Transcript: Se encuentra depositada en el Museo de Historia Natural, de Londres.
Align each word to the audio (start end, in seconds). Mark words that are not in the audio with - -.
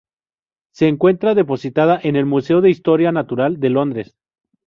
Se 0.71 0.87
encuentra 0.87 1.35
depositada 1.35 1.99
en 2.01 2.15
el 2.15 2.25
Museo 2.25 2.61
de 2.61 2.71
Historia 2.71 3.11
Natural, 3.11 3.59
de 3.59 3.69
Londres. 3.69 4.17